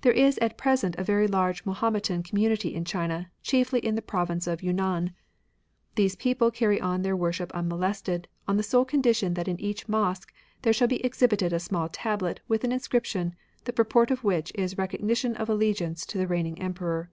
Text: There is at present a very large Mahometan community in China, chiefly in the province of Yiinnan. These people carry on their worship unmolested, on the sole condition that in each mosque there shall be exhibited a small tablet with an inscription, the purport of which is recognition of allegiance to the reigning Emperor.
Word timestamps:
There 0.00 0.14
is 0.14 0.38
at 0.38 0.56
present 0.56 0.94
a 0.96 1.04
very 1.04 1.26
large 1.26 1.66
Mahometan 1.66 2.22
community 2.22 2.74
in 2.74 2.86
China, 2.86 3.30
chiefly 3.42 3.80
in 3.80 3.96
the 3.96 4.00
province 4.00 4.46
of 4.46 4.60
Yiinnan. 4.62 5.12
These 5.94 6.16
people 6.16 6.50
carry 6.50 6.80
on 6.80 7.02
their 7.02 7.14
worship 7.14 7.52
unmolested, 7.52 8.28
on 8.48 8.56
the 8.56 8.62
sole 8.62 8.86
condition 8.86 9.34
that 9.34 9.46
in 9.46 9.60
each 9.60 9.86
mosque 9.86 10.32
there 10.62 10.72
shall 10.72 10.88
be 10.88 11.04
exhibited 11.04 11.52
a 11.52 11.60
small 11.60 11.90
tablet 11.90 12.40
with 12.48 12.64
an 12.64 12.72
inscription, 12.72 13.34
the 13.64 13.74
purport 13.74 14.10
of 14.10 14.24
which 14.24 14.52
is 14.54 14.78
recognition 14.78 15.36
of 15.36 15.50
allegiance 15.50 16.06
to 16.06 16.16
the 16.16 16.26
reigning 16.26 16.58
Emperor. 16.62 17.10